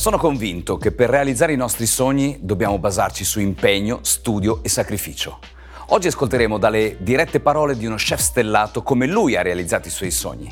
[0.00, 5.40] Sono convinto che per realizzare i nostri sogni dobbiamo basarci su impegno, studio e sacrificio.
[5.88, 10.10] Oggi ascolteremo dalle dirette parole di uno chef stellato come lui ha realizzato i suoi
[10.10, 10.50] sogni.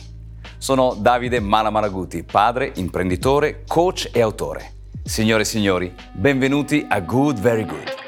[0.59, 4.73] Sono Davide Malamaraguti, padre, imprenditore, coach e autore.
[5.03, 8.08] Signore e signori, benvenuti a Good Very Good.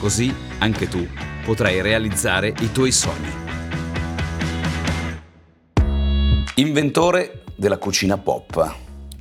[0.00, 1.06] Così anche tu
[1.44, 3.28] potrai realizzare i tuoi sogni.
[6.54, 8.76] Inventore della cucina pop.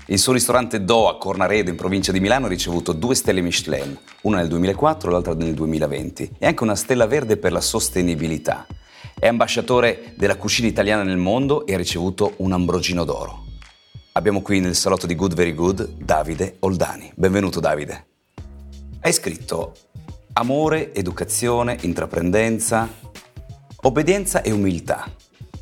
[0.06, 4.00] Il suo ristorante Do a Cornaredo in provincia di Milano ha ricevuto due stelle Michelin,
[4.22, 8.66] una nel 2004 e l'altra nel 2020, e anche una stella verde per la sostenibilità.
[9.20, 13.48] È ambasciatore della cucina italiana nel mondo e ha ricevuto un Ambrogino d'oro.
[14.14, 17.11] Abbiamo qui nel salotto di Good Very Good Davide Oldani.
[17.16, 18.06] Benvenuto Davide.
[19.02, 19.73] Hai scritto
[20.34, 22.88] amore, educazione, intraprendenza,
[23.82, 25.10] obbedienza e umiltà.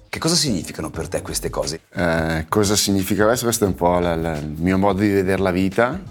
[0.10, 1.82] Che cosa significano per te queste cose?
[1.94, 3.46] Eh, cosa significa questo?
[3.46, 6.02] Questo è un po' la, la, il mio modo di vedere la vita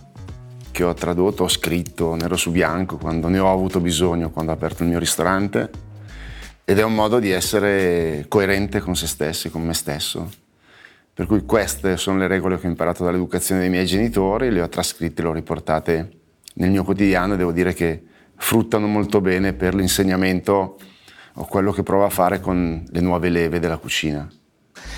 [0.71, 4.55] che ho tradotto, ho scritto nero su bianco quando ne ho avuto bisogno, quando ho
[4.55, 5.71] aperto il mio ristorante
[6.69, 10.29] ed è un modo di essere coerente con se stessi, con me stesso.
[11.15, 14.69] Per cui queste sono le regole che ho imparato dall'educazione dei miei genitori, le ho
[14.69, 16.11] trascritte, le ho riportate
[16.55, 18.03] nel mio quotidiano e devo dire che
[18.37, 20.79] fruttano molto bene per l'insegnamento
[21.35, 24.29] o quello che provo a fare con le nuove leve della cucina.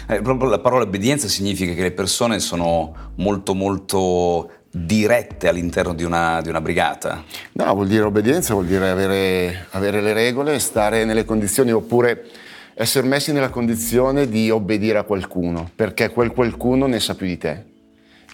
[0.08, 6.04] Eh, proprio la parola obbedienza significa che le persone sono molto molto dirette all'interno di
[6.04, 7.24] una, di una brigata?
[7.52, 12.26] No, vuol dire obbedienza, vuol dire avere, avere le regole, stare nelle condizioni oppure
[12.74, 17.38] essere messi nella condizione di obbedire a qualcuno, perché quel qualcuno ne sa più di
[17.38, 17.76] te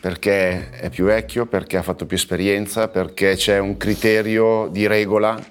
[0.04, 5.42] perché è più vecchio, perché ha fatto più esperienza, perché c'è un criterio di regola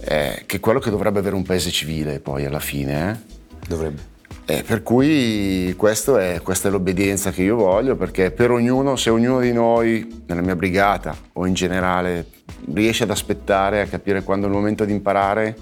[0.00, 3.10] eh, che è quello che dovrebbe avere un paese civile poi alla fine.
[3.10, 3.68] Eh?
[3.68, 4.00] Dovrebbe.
[4.46, 9.40] Eh, per cui è, questa è l'obbedienza che io voglio, perché per ognuno, se ognuno
[9.40, 12.28] di noi, nella mia brigata o in generale,
[12.72, 15.54] riesce ad aspettare, a capire quando è il momento di imparare,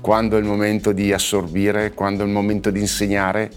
[0.00, 3.48] quando è il momento di assorbire, quando è il momento di insegnare,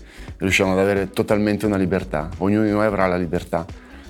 [0.42, 2.30] riusciamo ad avere totalmente una libertà.
[2.40, 3.66] Ognuno di noi avrà la libertà.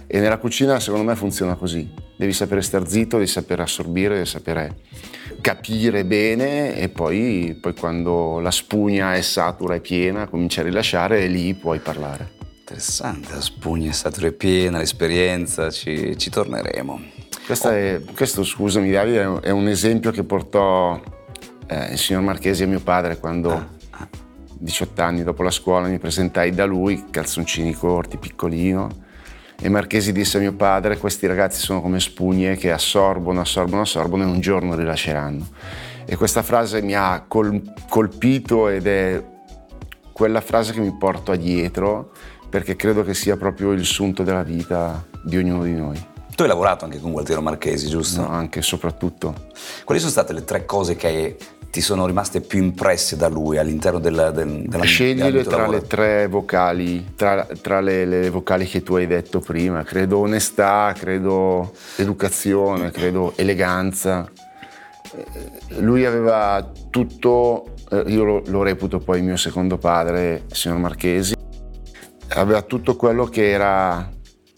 [0.08, 1.90] E nella cucina secondo me funziona così.
[2.18, 4.76] Devi sapere star zitto, devi sapere assorbire, devi sapere
[5.40, 11.22] capire bene e poi, poi quando la spugna è satura e piena cominci a rilasciare
[11.22, 12.40] e lì puoi parlare.
[12.60, 16.94] Interessante, la spugna è satura e piena, l'esperienza, ci, ci torneremo.
[16.94, 17.70] Oh.
[17.70, 21.02] È, questo, scusami Davide, è un esempio che portò
[21.68, 23.52] eh, il signor Marchesi a mio padre quando...
[23.52, 23.80] Ah
[24.62, 28.90] 18 anni dopo la scuola mi presentai da lui, calzoncini corti, piccolino,
[29.60, 34.24] e Marchesi disse a mio padre, questi ragazzi sono come spugne che assorbono, assorbono, assorbono
[34.24, 35.48] e un giorno rilasceranno.
[36.06, 39.24] E questa frase mi ha col- colpito ed è
[40.12, 42.12] quella frase che mi porto dietro
[42.50, 46.06] perché credo che sia proprio il sunto della vita di ognuno di noi.
[46.36, 48.22] Tu hai lavorato anche con Gualtiero Marchesi, giusto?
[48.22, 49.50] No, anche e soprattutto.
[49.84, 51.36] Quali sono state le tre cose che hai
[51.72, 55.78] ti sono rimaste più impresse da lui all'interno della, del, della Scegliere tra lavoro.
[55.78, 60.94] le tre vocali, tra, tra le, le, vocali che tu hai detto prima, credo onestà,
[60.96, 64.30] credo educazione, credo eleganza.
[65.16, 70.56] Eh, lui aveva tutto, eh, io lo, lo reputo poi il mio secondo padre, il
[70.56, 71.36] signor Marchesi,
[72.28, 74.12] aveva tutto quello che era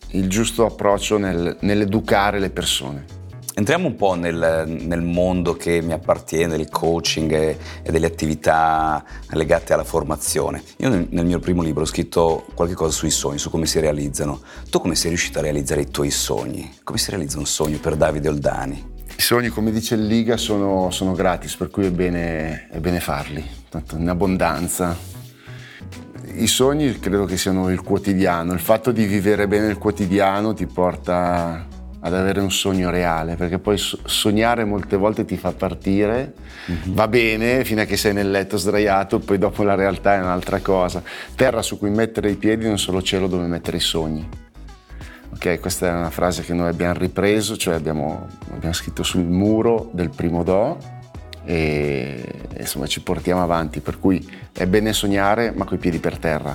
[0.09, 3.21] il giusto approccio nel, nell'educare le persone
[3.55, 9.03] Entriamo un po' nel, nel, mondo che mi appartiene, del coaching e, e, delle attività
[9.29, 10.63] legate alla formazione.
[10.77, 13.79] Io nel, nel, mio primo libro ho scritto qualche cosa sui sogni, su come si
[13.79, 14.41] realizzano.
[14.71, 16.77] Tu come sei riuscito a realizzare i tuoi sogni?
[16.83, 18.91] Come si realizza un sogno per Davide Oldani?
[19.15, 22.99] I sogni, come dice il Liga, sono, sono gratis, per cui è bene, è bene
[22.99, 24.97] farli, tanto in abbondanza.
[26.37, 30.65] I sogni credo che siano il quotidiano, il fatto di vivere bene il quotidiano ti
[30.65, 31.67] porta
[32.05, 36.33] ad avere un sogno reale, perché poi sognare molte volte ti fa partire,
[36.69, 36.93] mm-hmm.
[36.93, 40.59] va bene fino a che sei nel letto sdraiato, poi dopo la realtà è un'altra
[40.59, 41.01] cosa.
[41.35, 44.27] Terra su cui mettere i piedi, non solo cielo dove mettere i sogni.
[45.33, 49.89] Ok, questa è una frase che noi abbiamo ripreso, cioè abbiamo, abbiamo scritto sul muro
[49.93, 50.77] del primo Do,
[51.45, 52.23] e
[52.57, 56.53] insomma ci portiamo avanti, per cui è bene sognare ma coi piedi per terra.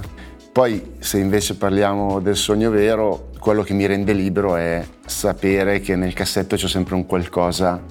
[0.52, 5.94] Poi se invece parliamo del sogno vero, quello che mi rende libero è sapere che
[5.94, 7.82] nel cassetto c'è sempre un qualcosa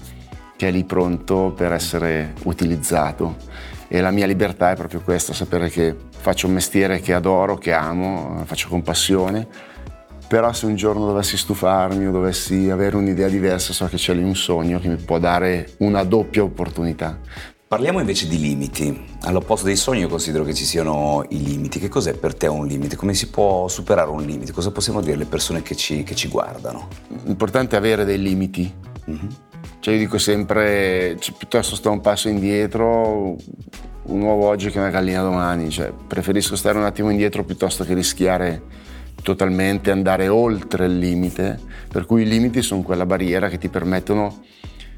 [0.56, 3.36] che è lì pronto per essere utilizzato
[3.88, 7.72] e la mia libertà è proprio questa, sapere che faccio un mestiere che adoro, che
[7.72, 9.48] amo, faccio con passione,
[10.28, 14.24] però se un giorno dovessi stufarmi o dovessi avere un'idea diversa so che c'è lì
[14.24, 17.18] un sogno che mi può dare una doppia opportunità.
[17.68, 18.98] Parliamo invece di limiti.
[19.24, 21.80] All'opposto dei sogni io considero che ci siano i limiti.
[21.80, 22.96] Che cos'è per te un limite?
[22.96, 24.54] Come si può superare un limite?
[24.54, 26.88] Cosa possiamo dire alle persone che ci, che ci guardano?
[27.26, 28.74] L'importante è avere dei limiti.
[29.10, 29.28] Mm-hmm.
[29.82, 33.36] Cioè io dico sempre, cioè, piuttosto sto un passo indietro,
[34.04, 35.70] un uovo oggi che una gallina domani.
[35.70, 38.62] Cioè, preferisco stare un attimo indietro piuttosto che rischiare
[39.22, 41.60] totalmente andare oltre il limite.
[41.90, 44.46] Per cui i limiti sono quella barriera che ti permettono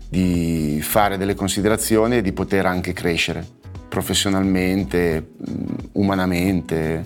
[0.10, 3.58] di fare delle considerazioni e di poter anche crescere
[3.90, 5.32] professionalmente,
[5.94, 7.06] umanamente,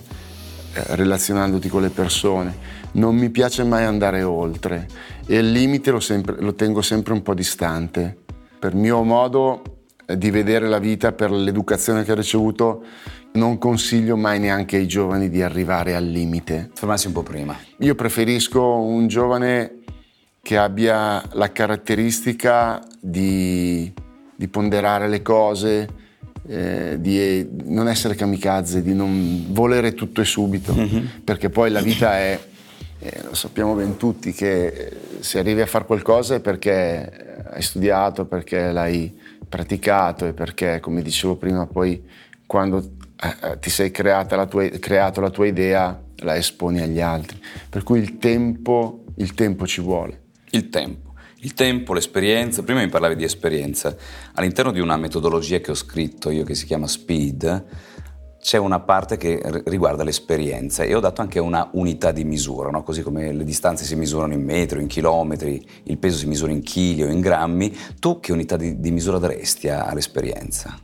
[0.74, 2.82] eh, relazionandoti con le persone.
[2.92, 4.86] Non mi piace mai andare oltre
[5.26, 8.18] e il limite lo, sempre, lo tengo sempre un po' distante.
[8.58, 9.62] Per mio modo
[10.06, 12.84] eh, di vedere la vita, per l'educazione che ho ricevuto,
[13.32, 16.70] non consiglio mai neanche ai giovani di arrivare al limite.
[16.74, 17.58] Fermarsi un po' prima.
[17.78, 19.73] Io preferisco un giovane
[20.44, 23.90] che abbia la caratteristica di,
[24.36, 25.88] di ponderare le cose,
[26.46, 31.06] eh, di non essere kamikaze, di non volere tutto e subito, mm-hmm.
[31.24, 32.38] perché poi la vita è,
[32.98, 38.26] eh, lo sappiamo ben tutti, che se arrivi a fare qualcosa è perché hai studiato,
[38.26, 39.18] perché l'hai
[39.48, 42.04] praticato e perché, come dicevo prima, poi
[42.44, 47.40] quando eh, ti sei la tua, creato la tua idea la esponi agli altri.
[47.70, 50.23] Per cui il tempo, il tempo ci vuole.
[50.54, 51.14] Il tempo.
[51.40, 53.94] Il tempo, l'esperienza, prima mi parlavi di esperienza.
[54.34, 57.64] All'interno di una metodologia che ho scritto io che si chiama Speed,
[58.40, 62.84] c'è una parte che riguarda l'esperienza e ho dato anche una unità di misura, no?
[62.84, 66.62] così come le distanze si misurano in metri, in chilometri, il peso si misura in
[66.62, 70.78] chili o in grammi, tu che unità di, di misura daresti all'esperienza?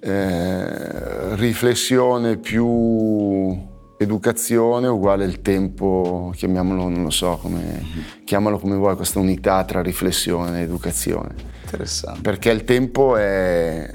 [0.00, 7.84] Eh, riflessione più educazione uguale il tempo, chiamiamolo, non lo so, come,
[8.24, 11.34] chiamalo come vuoi, questa unità tra riflessione e educazione.
[11.64, 12.20] Interessante.
[12.20, 13.90] Perché il tempo è,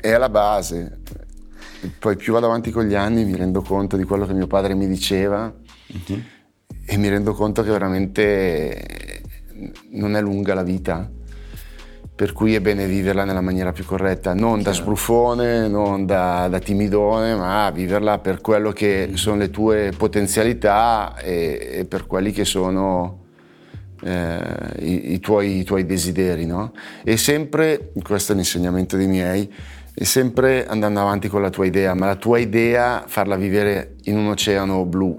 [0.00, 1.00] è alla base.
[1.98, 4.74] Poi più vado avanti con gli anni mi rendo conto di quello che mio padre
[4.74, 6.20] mi diceva mm-hmm.
[6.84, 9.22] e mi rendo conto che veramente
[9.90, 11.08] non è lunga la vita
[12.18, 16.58] per cui è bene viverla nella maniera più corretta, non da sbruffone, non da, da
[16.58, 22.44] timidone, ma viverla per quello che sono le tue potenzialità e, e per quelli che
[22.44, 23.26] sono
[24.02, 24.40] eh,
[24.80, 26.44] i, i, tuoi, i, tuoi, desideri.
[26.44, 26.72] No?
[27.04, 29.54] E sempre, questo è l'insegnamento dei miei,
[29.94, 34.16] è sempre andando avanti con la tua idea, ma la tua idea farla vivere in
[34.16, 35.16] un oceano blu.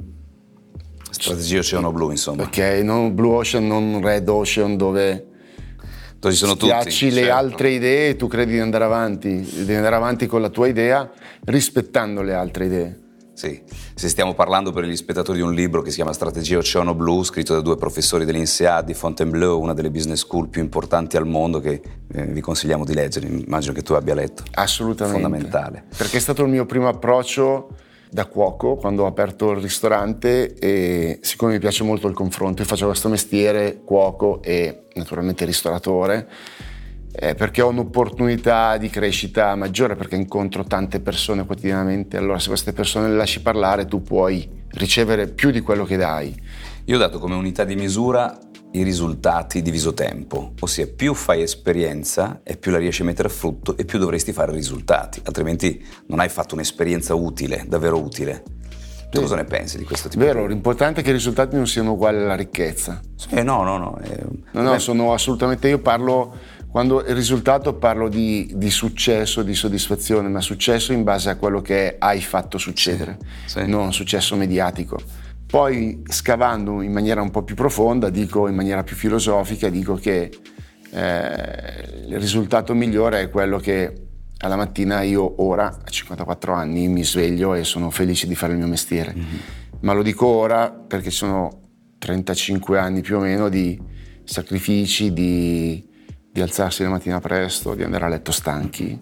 [1.12, 2.44] Strategia oceano blu, insomma.
[2.44, 5.28] Ok, non blue ocean, non red ocean dove
[6.22, 7.10] ci sono tutti.
[7.10, 7.34] le certo.
[7.34, 11.10] altre idee e tu credi di andare avanti, di andare avanti con la tua idea
[11.46, 13.00] rispettando le altre idee.
[13.40, 13.62] Sì,
[13.94, 17.24] se stiamo parlando per gli spettatori di un libro che si chiama Strategia Oceano Blu,
[17.24, 21.62] scritto da due professori dell'INSEAD di Fontainebleau, una delle business school più importanti al mondo,
[21.62, 21.82] che
[22.12, 24.44] eh, vi consigliamo di leggere, immagino che tu abbia letto.
[24.56, 25.22] Assolutamente.
[25.22, 25.86] Fondamentale.
[25.96, 27.70] Perché è stato il mio primo approccio
[28.12, 32.68] da cuoco quando ho aperto il ristorante e siccome mi piace molto il confronto, io
[32.68, 36.28] faccio questo mestiere, cuoco e naturalmente ristoratore,
[37.12, 42.74] eh, perché ho un'opportunità di crescita maggiore, perché incontro tante persone quotidianamente, allora se queste
[42.74, 46.36] persone le lasci parlare tu puoi ricevere più di quello che dai.
[46.86, 48.38] Io ho dato come unità di misura
[48.72, 53.32] i risultati diviso tempo, ossia più fai esperienza e più la riesci a mettere a
[53.32, 58.44] frutto e più dovresti fare risultati, altrimenti non hai fatto un'esperienza utile, davvero utile.
[59.10, 59.24] Tu sì.
[59.24, 60.24] cosa ne pensi di questo tipo?
[60.24, 63.02] Vero, l'importante è che i risultati non siano uguali alla ricchezza.
[63.32, 64.00] Eh, no, no, no.
[64.04, 66.36] Eh, no, no, sono assolutamente, io parlo,
[66.70, 71.60] quando il risultato parlo di, di, successo, di soddisfazione, ma successo in base a quello
[71.60, 73.68] che hai fatto succedere, sì, sì.
[73.68, 75.00] non successo mediatico.
[75.50, 80.30] Poi scavando in maniera un po' più profonda, dico in maniera più filosofica, dico che
[80.92, 83.94] eh, il risultato migliore è quello che
[84.38, 88.60] alla mattina io ora, a 54 anni, mi sveglio e sono felice di fare il
[88.60, 89.16] mio mestiere.
[89.16, 89.38] Mm-hmm.
[89.80, 91.62] Ma lo dico ora perché sono
[91.98, 93.82] 35 anni più o meno di
[94.26, 95.84] sacrifici, di,
[96.32, 99.00] di alzarsi la mattina presto, di andare a letto stanchi,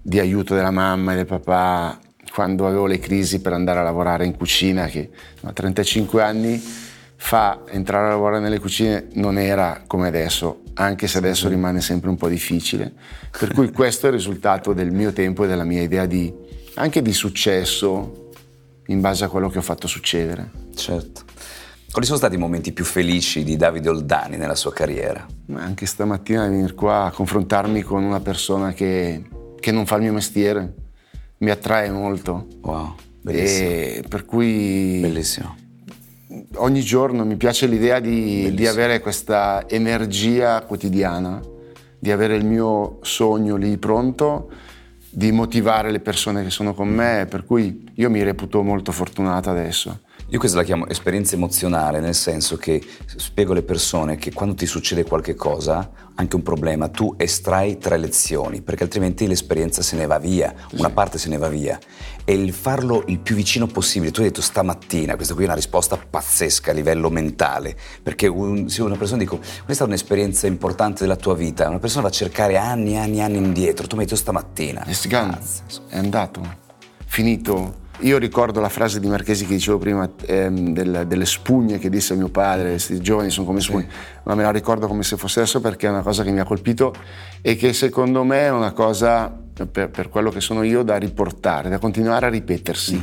[0.00, 1.98] di aiuto della mamma e del papà
[2.32, 5.10] quando avevo le crisi per andare a lavorare in cucina, che
[5.42, 6.62] a 35 anni
[7.16, 12.08] fa entrare a lavorare nelle cucine non era come adesso, anche se adesso rimane sempre
[12.08, 12.92] un po' difficile.
[13.38, 16.32] Per cui questo è il risultato del mio tempo e della mia idea di,
[16.74, 18.30] anche di successo
[18.86, 20.50] in base a quello che ho fatto succedere.
[20.74, 21.24] Certo.
[21.90, 25.26] Quali sono stati i momenti più felici di Davide Oldani nella sua carriera?
[25.54, 29.22] Anche stamattina venire qua a confrontarmi con una persona che,
[29.60, 30.81] che non fa il mio mestiere
[31.42, 32.46] mi attrae molto.
[32.62, 33.68] Wow, bellissimo.
[33.68, 35.56] E per cui Bellissimo.
[36.56, 41.40] ogni giorno mi piace l'idea di, di avere questa energia quotidiana,
[41.98, 44.50] di avere il mio sogno lì pronto,
[45.10, 49.50] di motivare le persone che sono con me, per cui io mi reputo molto fortunato
[49.50, 50.00] adesso.
[50.32, 54.64] Io questa la chiamo esperienza emozionale, nel senso che spiego alle persone che quando ti
[54.64, 60.06] succede qualche cosa, anche un problema, tu estrai tre lezioni, perché altrimenti l'esperienza se ne
[60.06, 61.78] va via, una parte se ne va via.
[62.24, 65.54] E il farlo il più vicino possibile, tu hai detto stamattina, questa qui è una
[65.54, 71.02] risposta pazzesca a livello mentale, perché un, se una persona dico, questa è un'esperienza importante
[71.02, 74.08] della tua vita, una persona va a cercare anni, anni, anni indietro, tu mi hai
[74.08, 74.82] detto stamattina.
[74.84, 74.92] È
[75.88, 76.40] è andato,
[77.04, 77.80] finito.
[78.00, 82.16] Io ricordo la frase di Marchesi che dicevo prima, ehm, del- delle spugne che disse
[82.16, 83.86] mio padre, questi giovani sono come spugne,
[84.24, 86.44] ma me la ricordo come se fosse adesso perché è una cosa che mi ha
[86.44, 86.92] colpito
[87.40, 89.32] e che secondo me è una cosa,
[89.70, 92.94] per, per quello che sono io, da riportare, da continuare a ripetersi,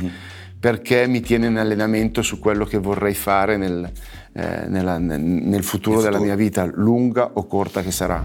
[0.60, 3.90] perché mi tiene in allenamento su quello che vorrei fare nel,
[4.34, 8.22] eh, nella- nel- nel futuro della mia vita, lunga o corta che sarà.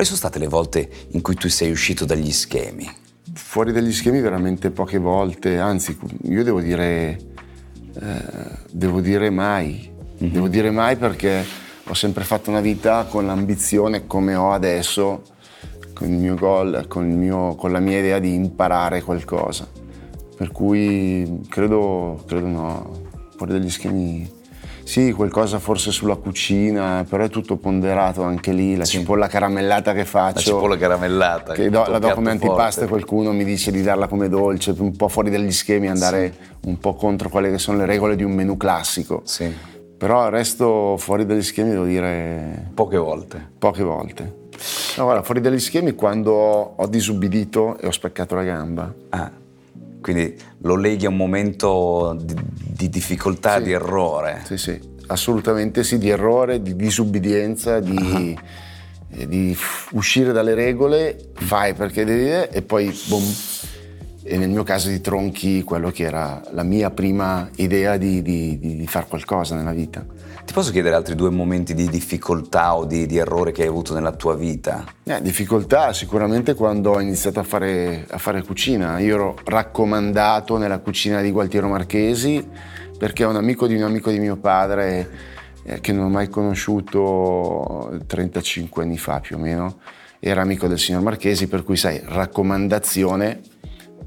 [0.00, 2.90] Quali sono state le volte in cui tu sei uscito dagli schemi?
[3.34, 7.18] Fuori dagli schemi veramente poche volte, anzi io devo dire,
[8.00, 8.22] eh,
[8.70, 11.44] devo dire mai, devo dire mai perché
[11.84, 15.20] ho sempre fatto una vita con l'ambizione come ho adesso,
[15.92, 19.68] con il mio goal, con, il mio- con la mia idea di imparare qualcosa.
[20.34, 23.02] Per cui credo, credo no,
[23.36, 24.38] fuori dagli schemi
[24.90, 30.04] sì, qualcosa forse sulla cucina, però è tutto ponderato anche lì, la cipolla caramellata che
[30.04, 30.34] faccio.
[30.34, 31.52] La cipolla caramellata.
[31.52, 34.74] Che do- la do come piatto antipasto e qualcuno mi dice di darla come dolce,
[34.76, 38.24] un po' fuori dagli schemi, andare un po' contro quelle che sono le regole di
[38.24, 39.22] un menù classico.
[39.26, 39.48] Sì,
[39.96, 43.48] Però il resto fuori dagli schemi devo dire poche volte.
[43.58, 44.38] poche volte.
[44.96, 48.92] No, guarda, fuori dagli schemi quando ho, ho disubbidito e ho spaccato la gamba.
[49.10, 49.30] Ah,
[50.00, 53.64] quindi lo leghi a un momento di, di difficoltà, Sì.
[53.64, 54.42] di errore.
[54.44, 58.36] Sì, sì, assolutamente sì, di errore, di disubbidienza, di,
[59.10, 59.56] eh, di
[59.92, 63.24] uscire dalle regole, fai perché devi e poi boom.
[64.22, 68.58] E nel mio caso ti tronchi quello che era la mia prima idea di, di,
[68.58, 70.04] di fare qualcosa nella vita.
[70.50, 73.94] Ti posso chiedere altri due momenti di difficoltà o di, di errore che hai avuto
[73.94, 74.84] nella tua vita?
[75.04, 78.98] Eh, difficoltà sicuramente quando ho iniziato a fare, a fare cucina.
[78.98, 82.44] Io ero raccomandato nella cucina di Gualtiero Marchesi
[82.98, 85.10] perché un amico di un amico di mio padre
[85.62, 89.78] eh, che non ho mai conosciuto 35 anni fa più o meno
[90.18, 93.40] era amico del signor Marchesi per cui sai raccomandazione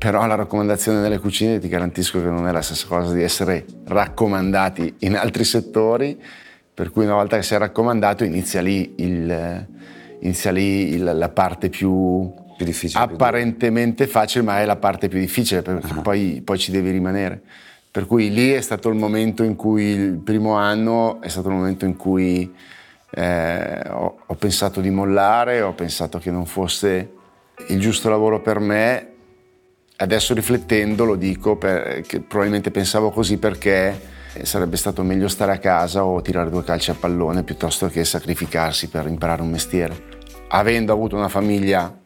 [0.03, 3.65] però la raccomandazione nelle cucine ti garantisco che non è la stessa cosa di essere
[3.85, 6.21] raccomandati in altri settori
[6.73, 9.65] per cui una volta che sei raccomandato inizia lì, il-
[10.19, 15.07] inizia lì il- la parte più, Più difficile, più apparentemente facile, ma è la parte
[15.07, 17.41] più difficile perché poi, poi ci devi rimanere.
[17.89, 21.55] Per cui lì è stato il momento in cui, il primo anno, è stato il
[21.55, 22.53] momento in cui
[23.15, 27.11] eh, ho, ho pensato di mollare, ho pensato che non fosse
[27.69, 29.12] il giusto lavoro per me.
[30.03, 33.97] Adesso riflettendo lo dico perché probabilmente pensavo così perché
[34.41, 38.89] sarebbe stato meglio stare a casa o tirare due calci a pallone piuttosto che sacrificarsi
[38.89, 39.95] per imparare un mestiere.
[40.49, 41.99] Avendo avuto una famiglia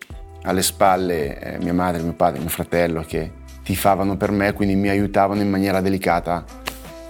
[0.44, 3.32] alle spalle, eh, mia madre, mio padre, mio fratello che
[3.64, 6.46] tifavano per me, quindi mi aiutavano in maniera delicata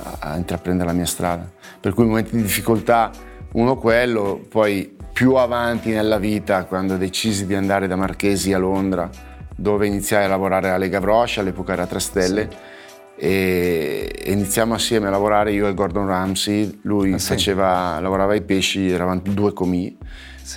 [0.03, 1.51] a, a intraprendere la mia strada.
[1.81, 3.11] Per cui momenti di difficoltà,
[3.55, 9.35] uno quello, poi più avanti nella vita, quando decisi di andare da Marchesi a Londra,
[9.57, 12.49] dove iniziai a lavorare alla Lega Vrosh, all'epoca era 3 stelle,
[13.15, 17.27] e e iniziamo assieme a lavorare io e Gordon Ramsay, lui Ah, sì?
[17.29, 19.97] faceva, lavorava ai pesci, eravamo due comì,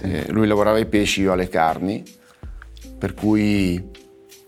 [0.02, 2.02] Eh, lui lavorava ai pesci, io alle carni,
[2.98, 3.82] per cui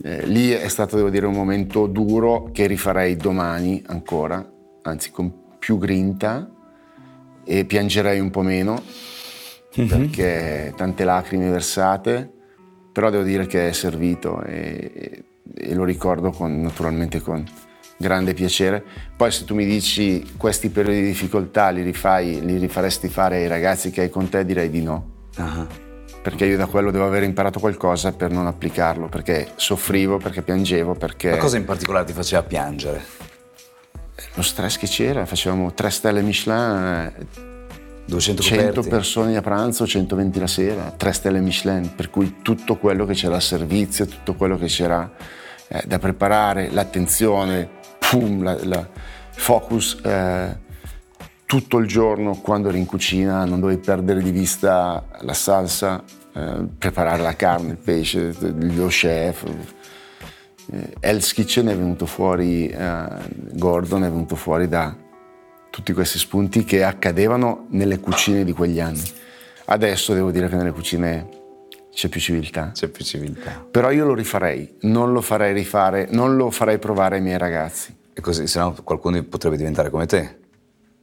[0.04, 4.44] eh, lì è stato, devo dire, un momento duro che rifarei domani ancora,
[4.82, 6.48] anzi con più grinta
[7.44, 8.80] e piangerei un po' meno
[9.74, 12.30] perché tante lacrime versate,
[12.92, 17.44] però devo dire che è servito e, e lo ricordo con- naturalmente con
[17.96, 18.82] grande piacere.
[19.16, 23.48] Poi se tu mi dici questi periodi di difficoltà li, rifai, li rifaresti fare ai
[23.48, 25.10] ragazzi che hai con te, direi di no.
[25.36, 25.66] Uh-huh.
[26.20, 30.94] Perché io da quello devo aver imparato qualcosa per non applicarlo, perché soffrivo, perché piangevo,
[30.94, 31.30] perché...
[31.30, 33.02] Ma cosa in particolare ti faceva piangere?
[34.34, 37.12] Lo stress che c'era, facevamo tre stelle Michelin,
[38.04, 38.88] 200 100 coperti.
[38.88, 43.36] persone a pranzo, 120 la sera, tre stelle Michelin, per cui tutto quello che c'era
[43.36, 45.10] a servizio, tutto quello che c'era
[45.68, 47.68] eh, da preparare, l'attenzione,
[47.98, 48.88] pum, la, la
[49.30, 50.58] focus eh,
[51.46, 56.02] tutto il giorno quando eri in cucina, non dovevi perdere di vista la salsa,
[56.34, 59.44] eh, preparare la carne, il pesce, lo chef.
[60.72, 63.06] Eh, Hell's Kitchen è venuto fuori, eh,
[63.52, 64.96] Gordon è venuto fuori da
[65.72, 69.02] tutti questi spunti che accadevano nelle cucine di quegli anni.
[69.64, 71.26] Adesso devo dire che nelle cucine
[71.90, 72.72] c'è più civiltà.
[72.74, 73.64] C'è più civiltà.
[73.70, 77.96] Però io lo rifarei, non lo farei rifare, non lo farei provare ai miei ragazzi.
[78.12, 80.40] E così, se no qualcuno potrebbe diventare come te.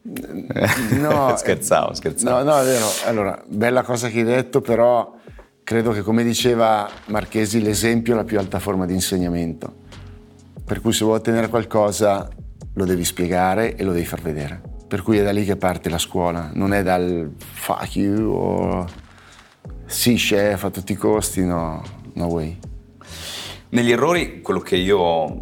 [0.04, 2.44] No, scherzavo, scherzavo.
[2.44, 2.86] No, no, è vero.
[3.08, 5.16] Allora, bella cosa che hai detto, però
[5.64, 9.88] credo che come diceva Marchesi, l'esempio è la più alta forma di insegnamento.
[10.64, 12.30] Per cui se vuoi ottenere qualcosa
[12.74, 14.62] lo devi spiegare e lo devi far vedere.
[14.88, 18.86] Per cui è da lì che parte la scuola, non è dal fuck you o
[19.86, 21.84] sì chef a tutti i costi, no,
[22.14, 22.58] no way.
[23.70, 25.38] Negli errori, quello che io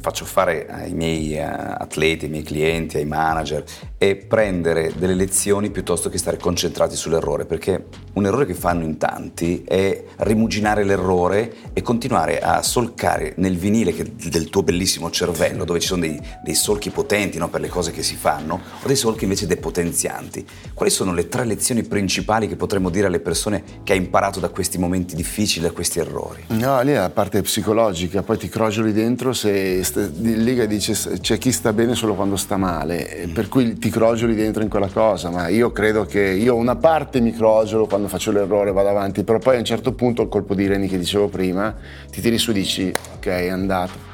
[0.00, 3.62] faccio fare ai miei uh, atleti, ai miei clienti, ai manager,
[4.00, 8.96] è prendere delle lezioni piuttosto che stare concentrati sull'errore, perché un errore che fanno in
[8.96, 13.94] tanti è rimuginare l'errore e continuare a solcare nel vinile
[14.30, 17.90] del tuo bellissimo cervello, dove ci sono dei, dei solchi potenti no, per le cose
[17.90, 20.46] che si fanno, o dei solchi invece depotenzianti.
[20.72, 24.48] Quali sono le tre lezioni principali che potremmo dire alle persone che hai imparato da
[24.48, 26.44] questi momenti difficili, da questi errori?
[26.46, 29.84] No, lì è la parte psicologica, poi ti crogioli dentro se
[30.20, 34.62] Liga dice c'è chi sta bene solo quando sta male, per cui ti crogioli dentro
[34.62, 38.72] in quella cosa, ma io credo che io una parte mi crogiolo quando faccio l'errore,
[38.72, 41.74] vado avanti, però poi a un certo punto il colpo di reni che dicevo prima,
[42.10, 44.08] ti tiri su e dici ok è andato.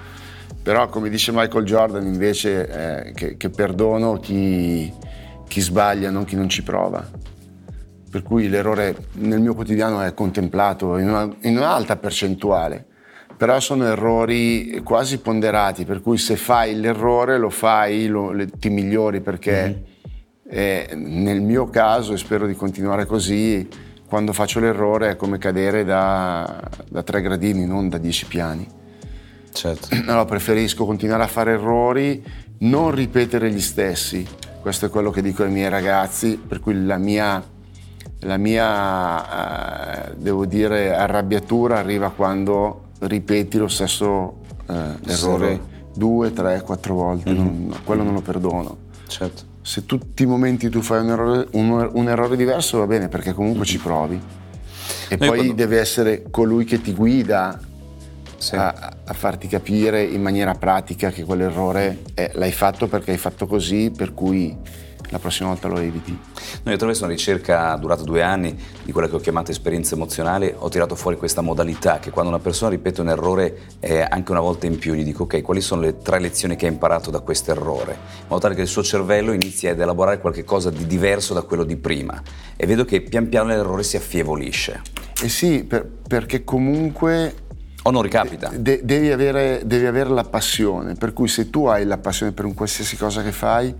[0.62, 4.92] Però come dice Michael Jordan invece eh, che, che, perdono chi,
[5.46, 7.08] chi sbaglia, non chi non ci prova.
[8.10, 12.86] Per cui l'errore nel mio quotidiano è contemplato in, una, in un'alta percentuale
[13.36, 18.70] però sono errori quasi ponderati, per cui se fai l'errore lo fai, lo, le, ti
[18.70, 19.84] migliori perché
[20.48, 20.58] mm-hmm.
[20.58, 23.68] eh, nel mio caso, e spero di continuare così,
[24.06, 28.66] quando faccio l'errore è come cadere da, da tre gradini, non da dieci piani.
[29.52, 29.88] Certo.
[30.06, 32.24] Allora preferisco continuare a fare errori,
[32.60, 34.26] non ripetere gli stessi.
[34.62, 37.44] Questo è quello che dico ai miei ragazzi, per cui la mia,
[38.20, 44.74] la mia eh, devo dire, arrabbiatura arriva quando ripeti lo stesso eh,
[45.06, 47.68] errore due, tre, quattro volte, mm-hmm.
[47.68, 48.76] non, quello non lo perdono.
[49.06, 49.54] Certo.
[49.62, 53.32] Se tutti i momenti tu fai un errore, un, un errore diverso va bene perché
[53.32, 53.68] comunque mm-hmm.
[53.68, 54.20] ci provi.
[55.08, 55.54] E Noi poi quando...
[55.54, 57.58] deve essere colui che ti guida
[58.36, 58.54] sì.
[58.54, 63.46] a, a, farti capire in maniera pratica che quell'errore è, l'hai fatto perché hai fatto
[63.46, 64.56] così, per cui
[65.08, 66.18] la prossima volta lo eviti.
[66.62, 70.68] Noi attraverso una ricerca durata due anni di quella che ho chiamato esperienza emozionale ho
[70.68, 74.66] tirato fuori questa modalità che quando una persona ripete un errore eh, anche una volta
[74.66, 77.50] in più gli dico ok quali sono le tre lezioni che ha imparato da questo
[77.50, 81.42] errore in modo tale che il suo cervello inizi ad elaborare qualcosa di diverso da
[81.42, 82.22] quello di prima
[82.56, 84.82] e vedo che pian piano l'errore si affievolisce.
[85.22, 87.44] Eh sì, per, perché comunque
[87.82, 88.50] o non ricapita.
[88.54, 92.44] De- devi, avere, devi, avere, la passione, per cui se tu hai la passione per
[92.44, 93.72] un qualsiasi cosa che fai,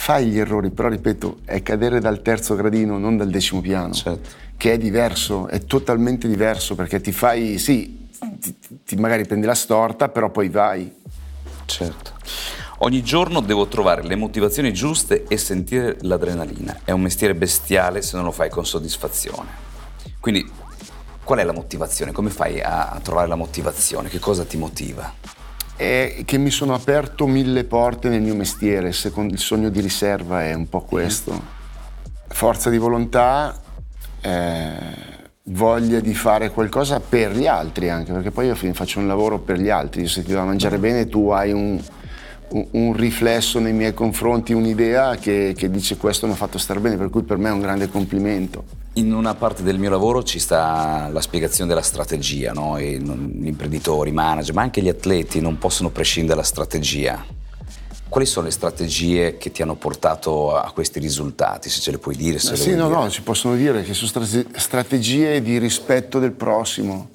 [0.00, 4.30] fai gli errori, però ripeto, è cadere dal terzo gradino, non dal decimo piano, certo.
[4.56, 8.54] che è diverso, è totalmente diverso, perché ti fai, sì, ti,
[8.86, 10.90] ti magari prendi la storta, però poi vai.
[11.66, 12.12] Certo.
[12.78, 16.78] Ogni giorno devo trovare le motivazioni giuste e sentire l'adrenalina.
[16.84, 19.48] È un mestiere bestiale se non lo fai con soddisfazione.
[20.20, 20.48] Quindi,
[21.24, 22.12] qual è la motivazione?
[22.12, 24.08] Come fai a trovare la motivazione?
[24.08, 25.12] Che cosa ti motiva?
[25.78, 30.44] È che mi sono aperto mille porte nel mio mestiere, secondo il sogno di riserva
[30.44, 31.40] è un po' questo.
[32.26, 33.56] Forza di volontà,
[34.20, 34.76] eh,
[35.44, 39.60] voglia di fare qualcosa per gli altri anche, perché poi io faccio un lavoro per
[39.60, 41.80] gli altri, se ti va a mangiare bene tu hai un,
[42.50, 46.96] un riflesso nei miei confronti, un'idea che, che dice questo mi ha fatto stare bene,
[46.96, 48.64] per cui per me è un grande complimento.
[48.94, 52.80] In una parte del mio lavoro ci sta la spiegazione della strategia, no?
[52.80, 57.24] gli imprenditori, i manager, ma anche gli atleti non possono prescindere dalla strategia.
[58.08, 62.16] Quali sono le strategie che ti hanno portato a questi risultati, se ce le puoi
[62.16, 62.38] dire?
[62.38, 63.00] Se sì, no, dire.
[63.00, 67.10] no, ci possono dire che sono strategie di rispetto del prossimo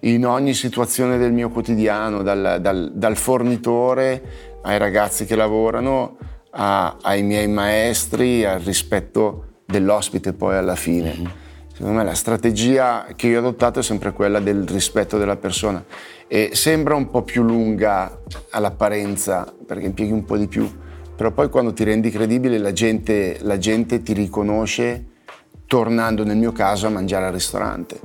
[0.00, 6.16] in ogni situazione del mio quotidiano, dal, dal, dal fornitore ai ragazzi che lavorano,
[6.50, 11.42] a, ai miei maestri, al rispetto dell'ospite poi alla fine.
[11.72, 15.84] Secondo me la strategia che io ho adottato è sempre quella del rispetto della persona
[16.28, 20.70] e sembra un po' più lunga all'apparenza perché impieghi un po' di più,
[21.16, 25.06] però poi quando ti rendi credibile la gente, la gente ti riconosce
[25.66, 28.00] tornando nel mio caso a mangiare al ristorante.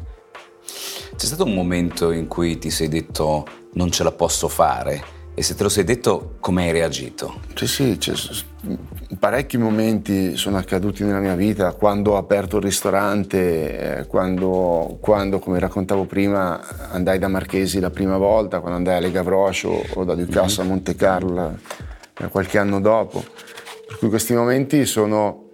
[1.15, 5.41] C'è stato un momento in cui ti sei detto non ce la posso fare e
[5.41, 7.39] se te lo sei detto, come hai reagito?
[7.55, 8.13] Sì, sì, cioè,
[9.17, 15.39] parecchi momenti sono accaduti nella mia vita, quando ho aperto il ristorante, eh, quando, quando,
[15.39, 20.03] come raccontavo prima, andai da Marchesi la prima volta, quando andai a Lega Vroscio o
[20.03, 20.69] da Ducasso mm-hmm.
[20.69, 21.57] a Monte Carlo
[22.29, 23.23] qualche anno dopo.
[23.87, 25.51] Per cui questi momenti sono,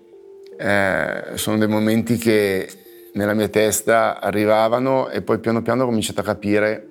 [0.58, 2.68] eh, sono dei momenti che
[3.14, 6.88] nella mia testa arrivavano e poi piano piano ho cominciato a capire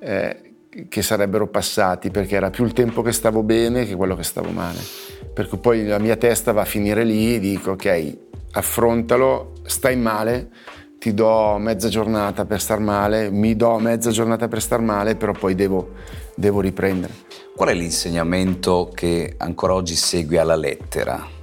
[0.00, 0.47] eh,
[0.88, 4.50] che sarebbero passati perché era più il tempo che stavo bene che quello che stavo
[4.50, 4.78] male.
[5.32, 8.16] Perché poi la mia testa va a finire lì e dico ok,
[8.52, 10.50] affrontalo, stai male,
[10.98, 15.32] ti do mezza giornata per star male, mi do mezza giornata per star male, però
[15.32, 15.92] poi devo,
[16.34, 17.12] devo riprendere.
[17.54, 21.37] Qual è l'insegnamento che ancora oggi segui alla lettera?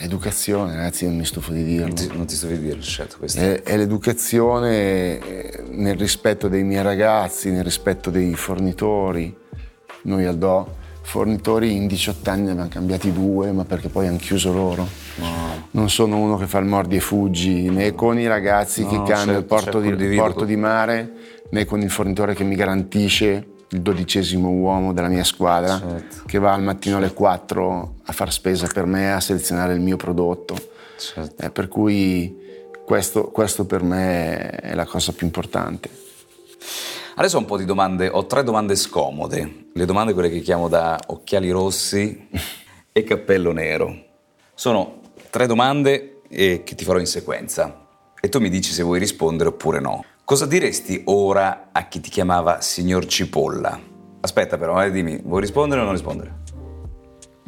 [0.00, 1.86] L'educazione, ragazzi, non mi stufo di dirlo.
[1.86, 3.16] Non ti, non ti stufi di dirlo, certo.
[3.18, 3.40] Questo.
[3.40, 9.36] È, è l'educazione eh, nel rispetto dei miei ragazzi, nel rispetto dei fornitori.
[10.02, 14.18] Noi al Do, fornitori in 18 anni ne abbiamo cambiati due, ma perché poi hanno
[14.18, 14.86] chiuso loro.
[15.16, 15.66] No.
[15.72, 18.96] Non sono uno che fa il mordi e fuggi, né con i ragazzi no, che
[18.96, 21.12] cambia certo, il porto, certo, di, porto di mare,
[21.50, 26.22] né con il fornitore che mi garantisce il dodicesimo uomo della mia squadra certo.
[26.26, 29.96] che va al mattino alle 4 a far spesa per me, a selezionare il mio
[29.96, 30.56] prodotto.
[30.98, 31.42] Certo.
[31.42, 32.36] Eh, per cui
[32.84, 35.90] questo, questo, per me è la cosa più importante.
[37.16, 40.68] Adesso ho un po' di domande, ho tre domande scomode, le domande quelle che chiamo
[40.68, 42.28] da occhiali rossi
[42.92, 44.04] e cappello nero.
[44.54, 45.00] Sono
[45.30, 47.86] tre domande che ti farò in sequenza
[48.20, 50.04] e tu mi dici se vuoi rispondere oppure no.
[50.28, 53.80] Cosa diresti ora a chi ti chiamava signor Cipolla?
[54.20, 56.34] Aspetta però, eh, dimmi, vuoi rispondere o non rispondere?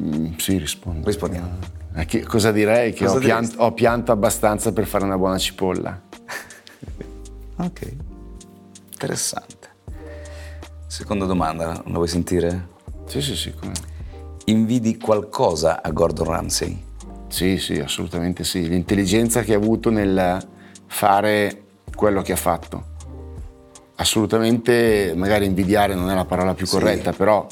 [0.01, 1.05] Mm, sì, rispondo.
[1.05, 1.59] Rispondiamo.
[1.93, 2.91] Eh, che, cosa direi?
[2.91, 6.01] Che cosa ho, pianto, ho, pianto, abbastanza per fare una buona cipolla.
[7.57, 7.95] ok,
[8.93, 9.69] interessante.
[10.87, 12.69] Seconda domanda, la vuoi sentire?
[13.05, 13.53] Sì, sì, sì.
[13.53, 13.73] Come...
[14.45, 16.83] Invidi qualcosa a Gordon Ramsay?
[17.27, 18.67] Sì, sì, assolutamente sì.
[18.67, 20.43] L'intelligenza che ha avuto nel
[20.87, 21.65] fare
[22.01, 22.83] quello che ha fatto.
[23.97, 27.17] Assolutamente, magari invidiare non è la parola più corretta, sì.
[27.17, 27.45] però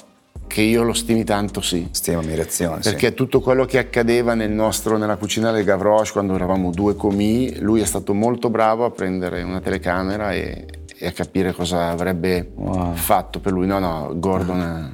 [0.48, 1.88] che io lo stimi tanto sì.
[1.92, 2.80] Stima ammirazione.
[2.82, 3.14] Perché sì.
[3.14, 7.82] tutto quello che accadeva nel nostro, nella cucina del Gavroche quando eravamo due comì, lui
[7.82, 10.66] è stato molto bravo a prendere una telecamera e,
[10.98, 12.96] e a capire cosa avrebbe wow.
[12.96, 13.68] fatto per lui.
[13.68, 14.92] No, no, Gordon ha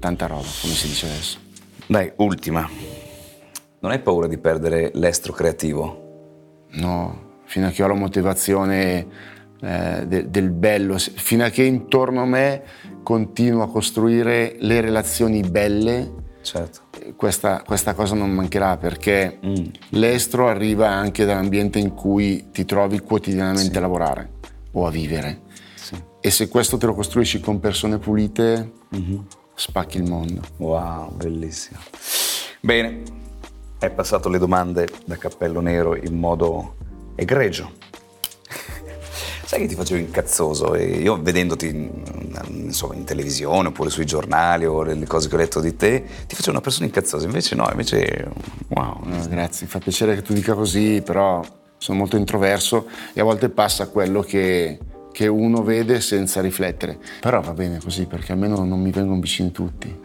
[0.00, 1.38] tanta roba, come si dice adesso.
[1.86, 2.68] Dai, ultima.
[3.78, 6.66] Non hai paura di perdere l'estro creativo?
[6.70, 9.06] No, fino a che ho la motivazione
[9.60, 12.62] eh, de, del bello, fino a che intorno a me
[13.02, 16.14] continuo a costruire le relazioni belle.
[16.40, 16.80] Certo.
[17.14, 19.64] Questa, questa, cosa non mancherà perché mm.
[19.90, 23.76] l'estro arriva anche dall'ambiente in cui ti trovi quotidianamente sì.
[23.76, 24.30] a lavorare
[24.70, 25.42] o a vivere.
[25.74, 25.94] Sì.
[26.20, 29.18] E se questo te lo costruisci con persone pulite, mm-hmm.
[29.54, 30.40] spacchi il mondo.
[30.56, 31.80] Wow, bellissimo.
[32.62, 33.02] Bene,
[33.80, 36.76] hai passato le domande da cappello nero in modo
[37.22, 37.72] egregio.
[39.44, 41.66] Sai che ti facevo incazzoso e io vedendoti
[42.48, 46.34] insomma, in televisione oppure sui giornali o le cose che ho letto di te, ti
[46.34, 48.30] facevo una persona incazzosa, invece no, invece
[48.68, 49.00] wow.
[49.04, 51.44] No, grazie, fa piacere che tu dica così, però
[51.76, 54.78] sono molto introverso e a volte passa quello che,
[55.12, 56.98] che uno vede senza riflettere.
[57.20, 59.94] Però va bene così perché almeno non mi vengono vicini tutti.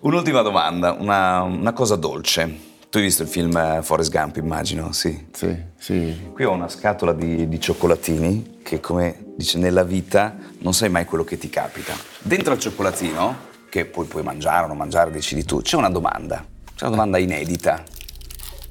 [0.00, 2.68] Un'ultima domanda, una, una cosa dolce.
[2.90, 4.90] Tu hai visto il film eh, Forrest Gump, immagino?
[4.90, 5.28] Sì.
[5.32, 6.30] Sì, sì.
[6.32, 11.04] Qui ho una scatola di, di, cioccolatini che, come dice nella vita, non sai mai
[11.04, 11.94] quello che ti capita.
[12.18, 13.36] Dentro al cioccolatino,
[13.68, 16.44] che poi puoi mangiare o non mangiare, decidi tu, c'è una domanda.
[16.74, 17.84] C'è una domanda inedita.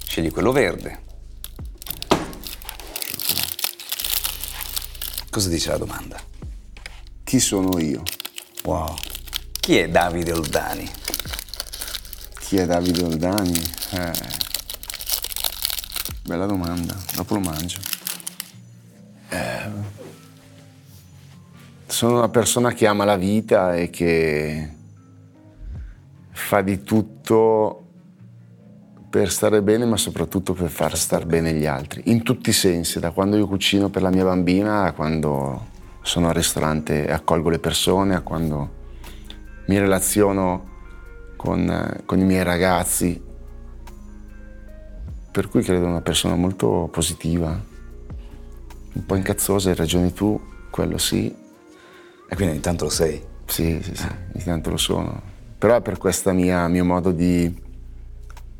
[0.03, 0.99] Scegli quello verde.
[5.29, 6.19] Cosa dice la domanda?
[7.23, 8.03] Chi sono io?
[8.65, 8.97] Wow.
[9.62, 10.91] Chi è Davide Oldani?
[12.49, 13.62] Chi è Davide Oldani?
[13.91, 14.12] Eh,
[16.23, 17.77] bella domanda, dopo lo mangio.
[19.29, 19.69] Eh,
[21.85, 24.67] sono una persona che ama la vita e che
[26.31, 27.83] fa di tutto
[29.12, 32.99] per stare bene, ma soprattutto per far star bene gli altri, in tutti i sensi,
[32.99, 35.67] da quando io cucino per la mia bambina a quando
[36.01, 38.77] sono al ristorante e accolgo le persone, a quando
[39.67, 40.68] mi relaziono
[41.39, 43.23] con, con i miei ragazzi.
[45.32, 50.38] Per cui credo una persona molto positiva, un po' incazzosa, hai ragione tu,
[50.69, 51.28] quello sì.
[51.28, 53.23] E quindi ogni tanto lo sei?
[53.45, 55.21] Sì, sì, sì, ogni tanto lo sono.
[55.58, 57.56] Però è per questo mio modo di,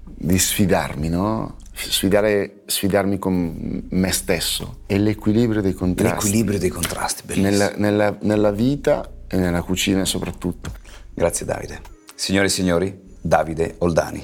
[0.06, 1.58] di sfidarmi, no?
[1.74, 6.26] Sfidare, sfidarmi con me stesso e l'equilibrio dei contrasti.
[6.26, 7.50] L'equilibrio dei contrasti, bellissimo.
[7.50, 10.72] Nella, nella, nella vita e nella cucina soprattutto.
[11.14, 11.98] Grazie Davide.
[12.20, 14.22] Signore e signori, Davide Oldani.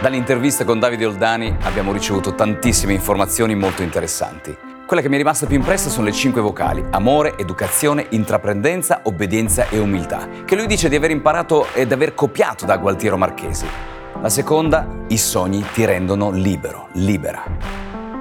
[0.00, 4.56] Dall'intervista con Davide Oldani abbiamo ricevuto tantissime informazioni molto interessanti.
[4.86, 9.68] Quella che mi è rimasta più impressa sono le cinque vocali, amore, educazione, intraprendenza, obbedienza
[9.68, 13.93] e umiltà, che lui dice di aver imparato ed aver copiato da Gualtiero Marchesi.
[14.20, 17.42] La seconda, i sogni ti rendono libero, libera.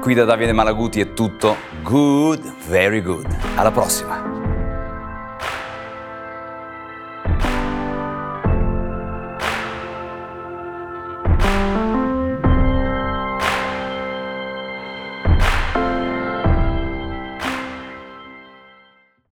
[0.01, 1.55] Qui da Davide Malaguti è tutto.
[1.81, 3.25] Good, very good.
[3.55, 4.32] Alla prossima.